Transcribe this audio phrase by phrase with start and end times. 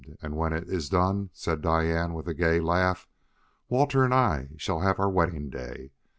[0.19, 3.07] "And when it is done," said Diane with a gay laugh,
[3.69, 5.91] "Walter and I shall have our wedding day.